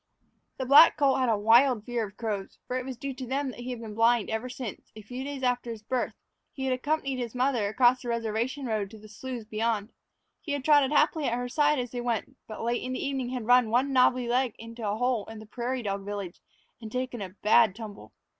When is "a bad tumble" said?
17.21-18.11